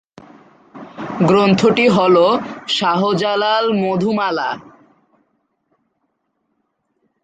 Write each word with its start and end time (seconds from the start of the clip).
গ্রন্থটি 1.27 1.85
হল 1.87 2.15
"শাহজালাল-মধুমালা"। 2.67 4.49